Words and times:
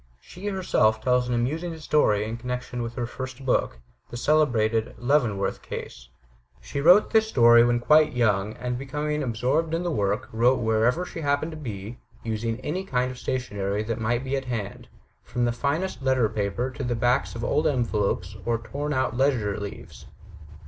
She, 0.19 0.47
herself, 0.47 0.99
tells 0.99 1.27
an 1.27 1.35
amusing 1.35 1.77
story 1.77 2.25
in 2.27 2.37
connection 2.37 2.81
with 2.81 2.95
her 2.95 3.05
first 3.05 3.45
book, 3.45 3.77
the 4.09 4.17
celebrated 4.17 4.95
"Leavenworth 4.97 5.61
Case." 5.61 6.09
She 6.59 6.81
wrote 6.81 7.11
this 7.11 7.27
story 7.27 7.63
when 7.63 7.79
quite 7.79 8.13
young; 8.13 8.53
and, 8.53 8.79
becoming 8.79 9.21
absorbed 9.21 9.75
in 9.75 9.83
the 9.83 9.91
work, 9.91 10.27
wrote 10.31 10.59
wherever 10.59 11.05
she 11.05 11.21
happened 11.21 11.51
to 11.51 11.55
be, 11.55 11.99
using 12.23 12.59
any 12.61 12.83
kind 12.83 13.11
of 13.11 13.19
stationery 13.19 13.83
that 13.83 14.01
might 14.01 14.23
be 14.23 14.35
at 14.35 14.45
hand, 14.45 14.87
from 15.21 15.45
finest 15.51 16.01
letter 16.01 16.27
paper 16.27 16.71
to 16.71 16.83
backs 16.95 17.35
of 17.35 17.43
old 17.43 17.67
envelopes 17.67 18.35
or 18.43 18.57
torn 18.57 18.93
out 18.93 19.15
ledger 19.15 19.59
leaves. 19.59 20.07